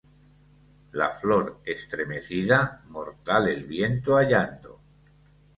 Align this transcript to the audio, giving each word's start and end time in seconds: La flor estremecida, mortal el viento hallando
La 1.01 1.09
flor 1.19 1.59
estremecida, 1.73 2.81
mortal 2.95 3.49
el 3.49 3.65
viento 3.65 4.15
hallando 4.17 4.79